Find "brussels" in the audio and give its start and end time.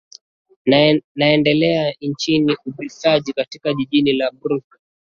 4.31-4.79